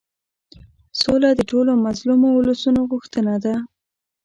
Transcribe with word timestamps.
سوله 1.01 1.29
د 1.35 1.41
ټولو 1.51 1.71
مظلومو 1.85 2.27
اولسونو 2.37 2.81
غوښتنه 2.91 3.35
ده. 3.45 3.55